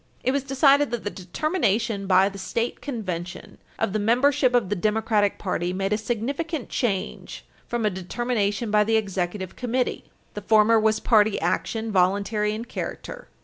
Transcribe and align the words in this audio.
It 0.23 0.31
was 0.31 0.41
decided 0.41 0.89
that 0.89 1.03
the 1.03 1.11
determination 1.11 2.07
by 2.07 2.27
the 2.27 2.39
state 2.39 2.81
convention 2.81 3.59
of 3.77 3.93
the 3.93 3.99
membership 3.99 4.55
of 4.55 4.69
the 4.69 4.75
Democratic 4.75 5.37
party 5.37 5.73
made 5.73 5.93
a 5.93 5.97
significant 5.99 6.69
change 6.69 7.45
from 7.67 7.85
a 7.85 7.91
determination 7.91 8.71
by 8.71 8.83
the 8.83 8.97
Executive 8.97 9.55
Committee. 9.55 10.05
The 10.33 10.41
former 10.41 10.79
was 10.79 10.99
party 10.99 11.39
action, 11.39 11.91
voluntary 11.91 12.55
in 12.55 12.65
character. 12.65 13.27